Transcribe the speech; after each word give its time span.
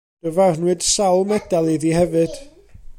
Dyfarnwyd 0.23 0.81
sawl 0.93 1.21
medal 1.31 1.69
iddi 1.75 1.93
hefyd. 1.99 2.43